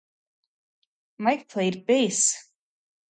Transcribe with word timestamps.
Mike 1.19 1.47
played 1.47 1.85
bass. 1.85 2.49